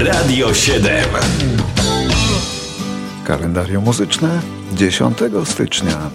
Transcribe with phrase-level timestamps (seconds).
[0.00, 1.04] Radio 7.
[3.24, 4.40] Kalendarium muzyczne
[4.72, 6.10] 10 stycznia.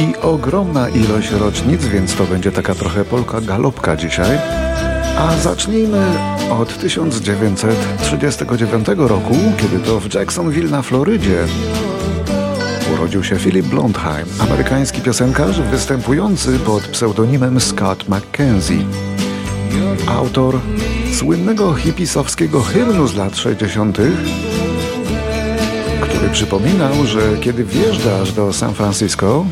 [0.00, 4.38] I ogromna ilość rocznic, więc to będzie taka trochę polka galopka dzisiaj.
[5.18, 6.04] A zacznijmy
[6.50, 11.46] od 1939 roku, kiedy to w Jacksonville na Florydzie
[13.12, 18.84] urodził się Philip Blondheim, amerykański piosenkarz występujący pod pseudonimem Scott McKenzie.
[20.06, 20.60] Autor
[21.14, 23.98] słynnego hipisowskiego hymnu z lat 60.,
[26.00, 29.46] który przypominał, że kiedy wjeżdżasz do San Francisco,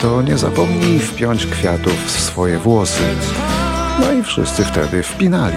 [0.00, 3.04] to nie zapomnij wpiąć kwiatów w swoje włosy.
[4.00, 5.56] No i wszyscy wtedy wpinali.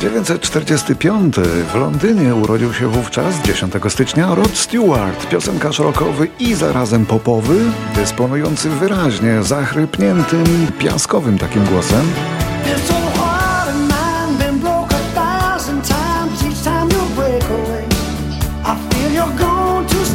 [0.00, 1.34] 1945
[1.72, 7.56] w Londynie urodził się wówczas 10 stycznia Rod Stewart, piosenkarz rockowy i zarazem popowy,
[7.94, 10.44] dysponujący wyraźnie zachrypniętym,
[10.78, 12.06] piaskowym takim głosem.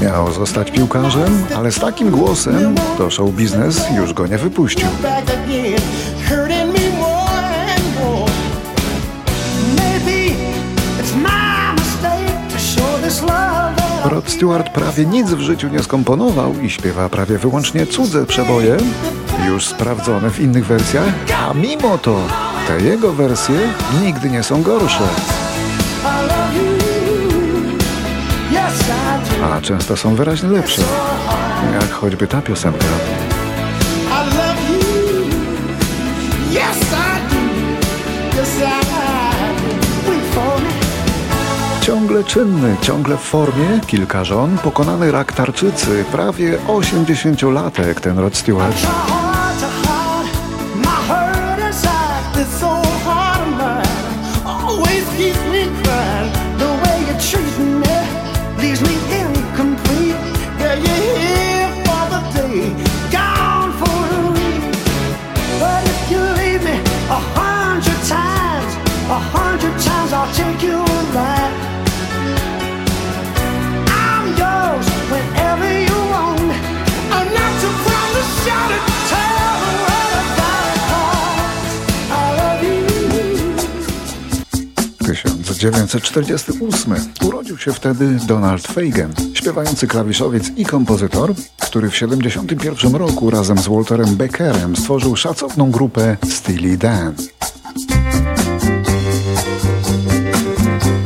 [0.01, 4.87] Miał zostać piłkarzem, ale z takim głosem to show biznes już go nie wypuścił.
[14.13, 18.77] Rod Stewart prawie nic w życiu nie skomponował i śpiewa prawie wyłącznie cudze przeboje,
[19.47, 21.13] już sprawdzone w innych wersjach,
[21.49, 22.19] a mimo to
[22.67, 23.55] te jego wersje
[24.03, 25.03] nigdy nie są gorsze.
[29.43, 30.81] A często są wyraźnie lepsze,
[31.73, 33.22] jak choćby ta piosenka.
[42.13, 48.87] Ciągle czynny, ciągle w formie, kilka żon, pokonany rak tarczycy, prawie 80-latek ten Rod Stewart.
[85.71, 86.95] 1948
[87.27, 93.67] urodził się wtedy Donald Fagen, śpiewający klawiszowiec i kompozytor, który w 1971 roku razem z
[93.67, 97.13] Walterem Beckerem stworzył szacowną grupę Steely Dan.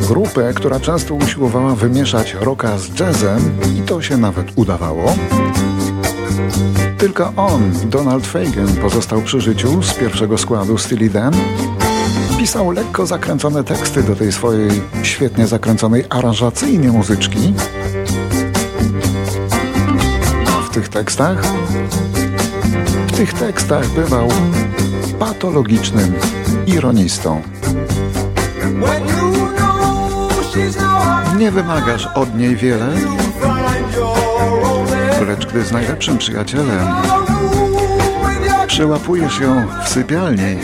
[0.07, 5.15] Grupę, która często usiłowała wymieszać rocka z jazzem i to się nawet udawało.
[6.97, 11.33] Tylko on, Donald Fagen, pozostał przy życiu z pierwszego składu Steely Dan
[12.37, 17.53] pisał lekko zakręcone teksty do tej swojej świetnie zakręconej aranżacyjnie muzyczki.
[20.65, 21.43] W tych tekstach
[23.07, 24.27] w tych tekstach bywał
[25.19, 26.13] patologicznym
[26.67, 27.41] ironistą.
[31.37, 32.89] Nie wymagasz od niej wiele,
[35.27, 36.87] lecz gdy z najlepszym przyjacielem
[38.67, 40.57] przyłapujesz ją w sypialni,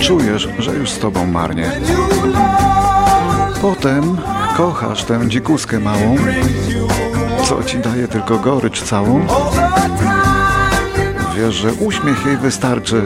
[0.00, 1.70] czujesz, że już z tobą marnie.
[3.62, 4.16] Potem
[4.56, 6.16] kochasz tę dzikuskę małą,
[7.44, 9.26] co ci daje tylko gorycz całą.
[11.36, 13.02] Wiesz, że uśmiech jej wystarczy,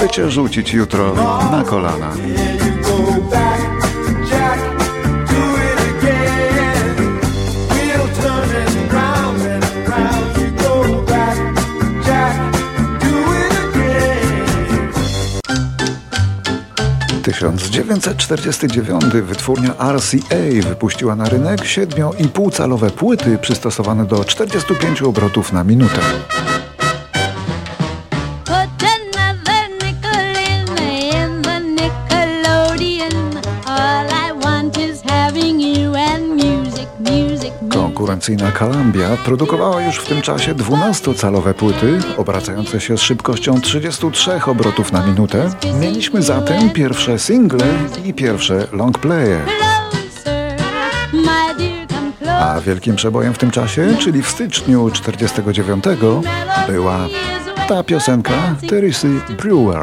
[0.00, 1.14] by cię rzucić jutro
[1.50, 2.10] na kolana.
[17.20, 26.00] 1949 wytwórnia RCA wypuściła na rynek 7,5-calowe płyty przystosowane do 45 obrotów na minutę.
[38.36, 44.92] Korporacyjna Columbia produkowała już w tym czasie 12-calowe płyty, obracające się z szybkością 33 obrotów
[44.92, 45.50] na minutę.
[45.80, 47.66] Mieliśmy zatem pierwsze single
[48.04, 49.40] i pierwsze long playe.
[52.28, 55.84] A wielkim przebojem w tym czasie, czyli w styczniu 49,
[56.68, 56.98] była
[57.68, 59.82] ta piosenka Teresy Brewer.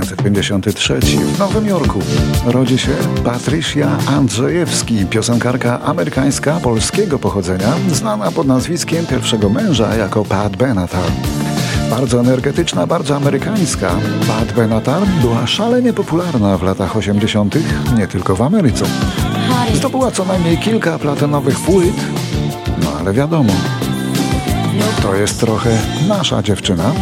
[0.00, 1.98] 1953 w Nowym Jorku
[2.46, 2.90] rodzi się
[3.24, 11.10] Patrycja Andrzejewski, piosenkarka amerykańska polskiego pochodzenia, znana pod nazwiskiem pierwszego męża jako Pat Benatar.
[11.90, 13.90] Bardzo energetyczna, bardzo amerykańska,
[14.28, 17.54] Pat Benatar była szalenie popularna w latach 80.,
[17.98, 18.84] nie tylko w Ameryce.
[19.74, 21.96] Zdobyła co najmniej kilka platynowych płyt,
[22.84, 23.52] no ale wiadomo,
[25.02, 25.70] to jest trochę
[26.08, 26.92] nasza dziewczyna.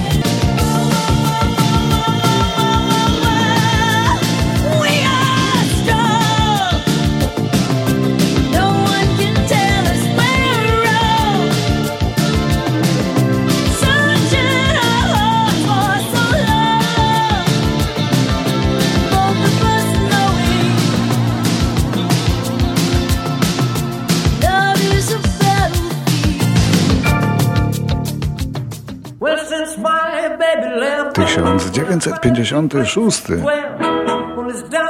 [32.00, 33.22] 1956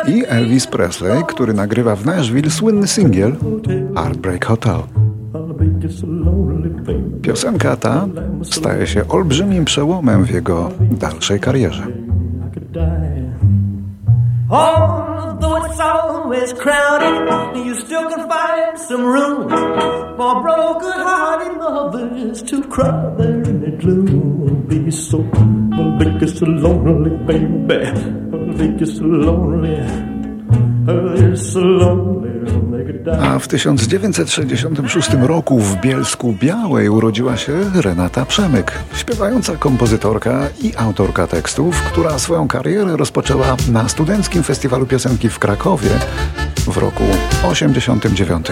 [0.09, 3.37] i Elvis Presley, który nagrywa w Nashville słynny singiel
[3.97, 4.81] Heartbreak Hotel.
[7.23, 8.07] Piosenka ta
[8.43, 11.87] staje się olbrzymim przełomem w jego dalszej karierze.
[14.51, 19.49] Although it's always crowded, you still can find some room
[20.17, 24.67] for broken-hearted lovers to cry there in the gloom.
[24.69, 25.19] Be so,
[26.27, 27.93] So lonely, baby.
[28.87, 30.11] So lonely.
[33.23, 41.27] A w 1966 roku w Bielsku Białej urodziła się Renata Przemyk, śpiewająca kompozytorka i autorka
[41.27, 45.91] tekstów, która swoją karierę rozpoczęła na Studenckim Festiwalu Piosenki w Krakowie
[46.57, 47.05] w roku
[47.43, 48.47] 1989.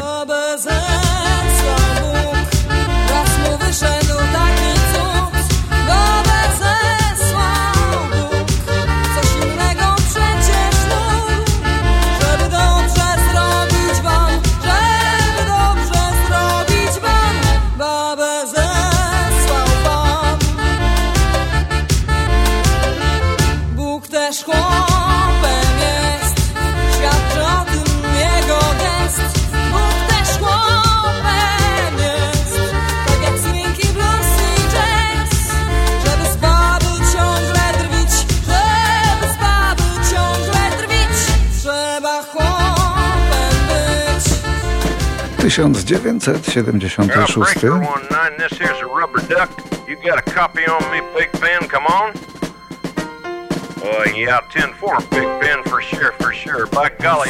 [45.49, 47.55] 1976.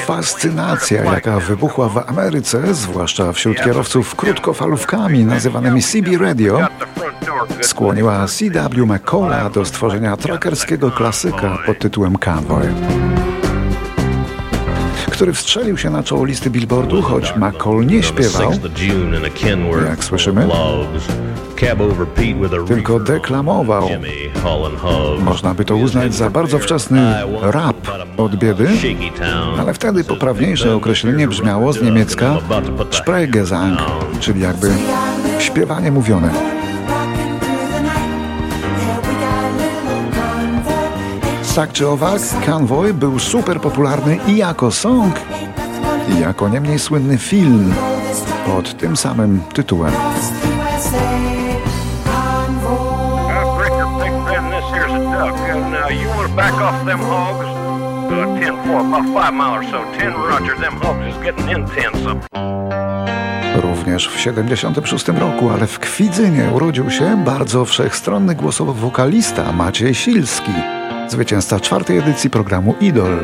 [0.07, 6.69] Fascynacja, jaka wybuchła w Ameryce, zwłaszcza wśród kierowców krótkofalówkami nazywanymi CB Radio,
[7.63, 8.87] skłoniła C.W.
[8.87, 12.75] McCalla do stworzenia trackerskiego klasyka pod tytułem Cowboy
[15.19, 18.53] który wstrzelił się na czoło listy Billboardu, choć McCall nie śpiewał,
[19.89, 20.49] jak słyszymy,
[22.69, 23.89] tylko deklamował.
[25.19, 27.77] Można by to uznać za bardzo wczesny rap
[28.17, 28.69] od biedy,
[29.59, 32.39] ale wtedy poprawniejsze określenie brzmiało z niemiecka
[32.91, 33.79] Sprechgesang,
[34.21, 34.71] czyli jakby
[35.39, 36.58] śpiewanie mówione.
[41.59, 45.15] Tak czy owak, Convoy był super popularny i jako song,
[46.09, 47.75] i jako nie mniej słynny film
[48.47, 49.93] pod tym samym tytułem.
[63.57, 70.53] Również w 76 roku, ale w Kwidzynie urodził się bardzo wszechstronny głosowo wokalista Maciej Silski
[71.13, 73.19] zwycięzca czwartej edycji programu Idol.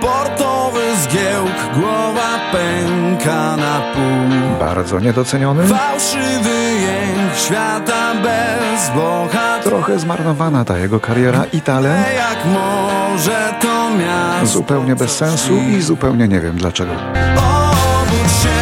[0.00, 4.58] Portowy zgiełk, głowa pęka na pół.
[4.60, 5.66] Bardzo niedoceniony.
[5.66, 9.64] Fałszywy jęk świata bez bohaterów.
[9.64, 12.06] Trochę zmarnowana ta jego kariera i talent.
[12.16, 16.92] Jak może to miasto Zupełnie bez sensu i zupełnie nie wiem dlaczego.
[16.92, 18.60] Obudź się,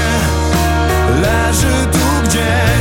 [1.22, 2.71] leży tu gdzieś,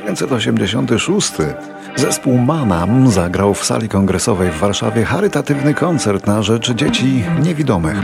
[0.00, 1.32] 1986
[1.96, 7.96] zespół Manam zagrał w sali kongresowej w Warszawie charytatywny koncert na rzecz dzieci niewidomych.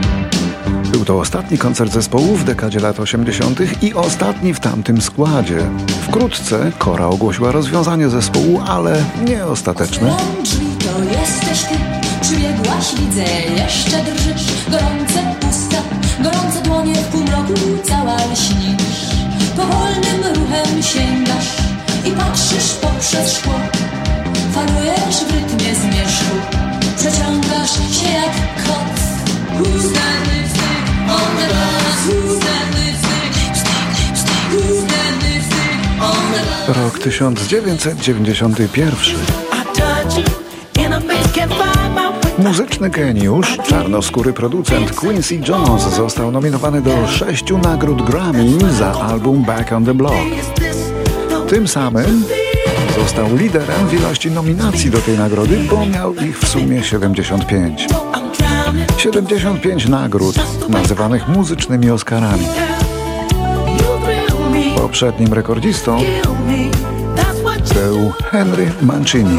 [0.91, 3.83] Był to ostatni koncert zespołu w dekadzie lat 80.
[3.83, 5.57] i ostatni w tamtym składzie.
[6.01, 10.17] Wkrótce Kora ogłosiła rozwiązanie zespołu, ale nie ostateczne.
[19.55, 20.83] Powolnym ruchem
[22.05, 23.53] i patrzysz poprzez szkło,
[24.53, 26.35] falujesz w rytmie zmierzchu,
[26.97, 28.33] przeciągasz się jak
[28.65, 28.99] kot.
[29.59, 32.07] Who's that lipstick on the glass?
[32.07, 33.31] Who's that lipstick?
[34.51, 36.67] Who's that lipstick on the glass?
[36.77, 38.91] Rok 1991.
[42.39, 49.71] Muzyczny geniusz, czarnoskóry producent Quincy Jones został nominowany do sześciu nagród Grammy za album Back
[49.71, 50.13] on the Block.
[51.49, 52.23] Tym samym
[52.99, 57.87] został liderem w ilości nominacji do tej nagrody, bo miał ich w sumie 75.
[58.97, 60.35] 75 nagród,
[60.69, 62.45] nazywanych muzycznymi Oscarami.
[64.75, 65.99] Poprzednim rekordzistą
[67.73, 69.37] był Henry Mancini.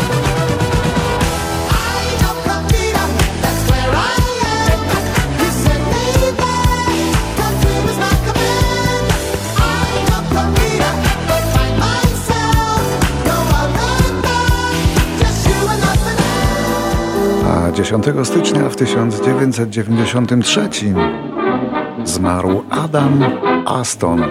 [17.83, 20.69] 10 stycznia w 1993
[22.05, 23.25] zmarł Adam
[23.67, 24.25] Aston.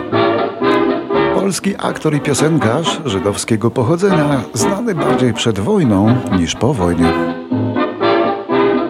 [1.35, 7.13] Polski aktor i piosenkarz żydowskiego pochodzenia, znany bardziej przed wojną niż po wojnie.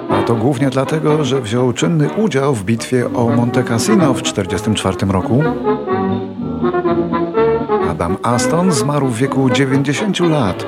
[0.09, 5.11] A to głównie dlatego, że wziął czynny udział w bitwie o Monte Cassino w 1944
[5.11, 5.43] roku.
[7.89, 10.65] Adam Aston zmarł w wieku 90 lat.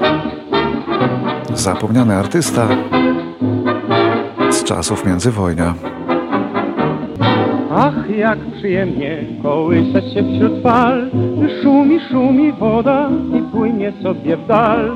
[1.53, 2.67] Zapomniany artysta
[4.75, 5.73] czasów międzywojnia.
[7.75, 11.09] Ach, jak przyjemnie kołysać się wśród fal,
[11.63, 14.91] szumi, szumi woda i płynie sobie w dal.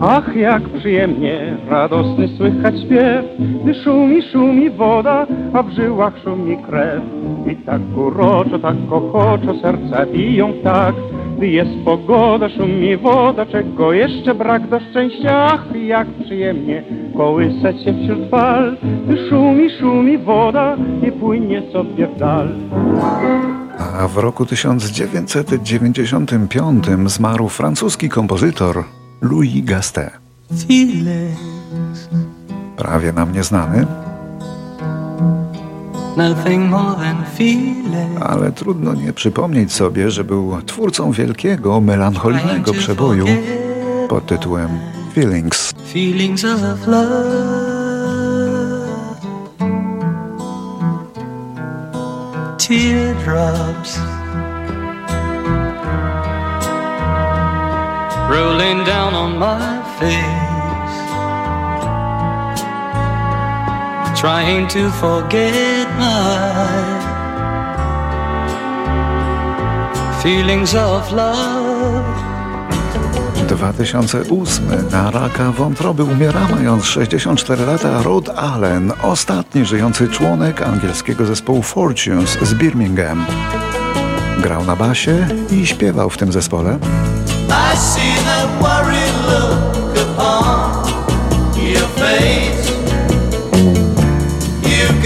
[0.00, 3.24] Ach, jak przyjemnie, radosny słychać śpiew,
[3.62, 7.02] gdy szumi, szumi woda, a w żyłach szumi krew.
[7.52, 10.94] I tak uroczo, tak ochoczo serca biją tak,
[11.36, 15.48] gdy jest pogoda, szumi woda, czego jeszcze brak do szczęścia.
[15.52, 16.84] Ach, jak przyjemnie
[17.16, 18.76] kołysać się wśród fal,
[19.06, 20.76] gdy szumi, szumi woda
[21.08, 22.48] i płynie sobie w dal.
[24.00, 28.84] A w roku 1995 zmarł francuski kompozytor
[29.22, 30.10] Louis Gastet.
[32.76, 33.86] Prawie nam nieznany,
[38.20, 43.26] ale trudno nie przypomnieć sobie, że był twórcą wielkiego, melancholijnego przeboju
[44.08, 44.68] pod tytułem
[45.14, 45.72] Feelings.
[45.92, 47.66] Feelings of love.
[52.58, 53.98] Teardrops
[58.30, 60.55] rolling down on my face,
[64.26, 66.66] trying to forget my
[70.22, 72.04] feelings of love.
[73.48, 81.62] 2008 na raka wątroby umiera mając 64 lata Rod Allen, ostatni żyjący członek angielskiego zespołu
[81.62, 83.26] Fortunes z Birmingham.
[84.38, 86.78] Grał na basie i śpiewał w tym zespole.
[87.48, 89.65] I see that worried look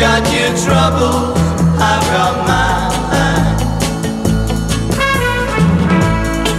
[0.00, 1.36] got your troubles,
[1.76, 3.56] I've got mine.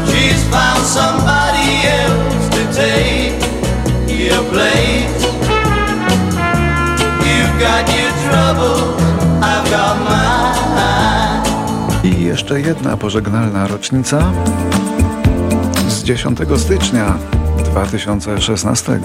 [0.10, 1.70] She's found somebody
[2.02, 3.42] else to take
[4.22, 5.22] your place.
[7.26, 9.02] You've got your troubles,
[9.42, 11.42] I've got mine.
[12.04, 14.32] I jeszcze jedna pożegnalna rocznica
[15.88, 17.18] z 10 stycznia
[17.72, 19.00] 2016.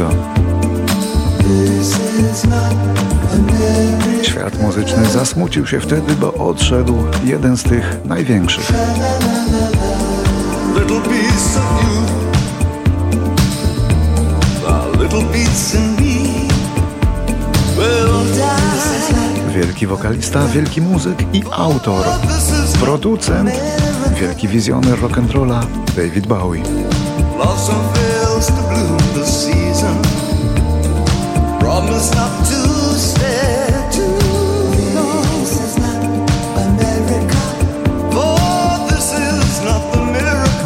[4.22, 8.72] Świat muzyczny zasmucił się wtedy, bo odszedł jeden z tych największych.
[19.54, 22.04] Wielki wokalista, wielki muzyk i autor,
[22.80, 23.50] producent,
[24.20, 25.60] wielki wizjoner rock'n'rolla
[25.96, 26.62] David Bowie.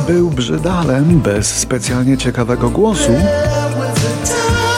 [0.07, 3.13] Był brzydki pedalem, bez specjalnie ciekawego głosu,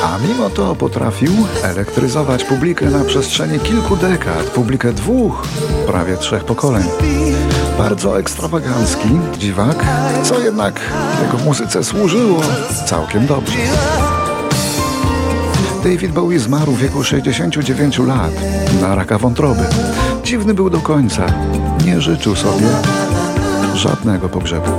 [0.05, 5.43] a mimo to potrafił elektryzować publikę na przestrzeni kilku dekad, publikę dwóch,
[5.87, 6.85] prawie trzech pokoleń.
[7.79, 9.09] Bardzo ekstrawagancki
[9.39, 9.85] dziwak,
[10.23, 10.81] co jednak
[11.23, 12.41] jego muzyce służyło
[12.87, 13.59] całkiem dobrze.
[15.85, 18.33] David Bowie zmarł w wieku 69 lat
[18.81, 19.63] na raka wątroby.
[20.25, 21.27] Dziwny był do końca.
[21.87, 22.67] Nie życzył sobie
[23.75, 24.71] żadnego pogrzebu.